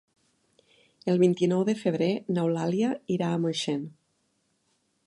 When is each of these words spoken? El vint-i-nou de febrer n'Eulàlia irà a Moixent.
El 1.13 1.19
vint-i-nou 1.23 1.61
de 1.67 1.75
febrer 1.83 2.09
n'Eulàlia 2.39 2.91
irà 3.19 3.31
a 3.37 3.41
Moixent. 3.47 3.87